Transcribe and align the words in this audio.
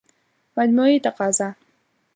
مجموعي 0.57 0.99
تقاضا 0.99 1.53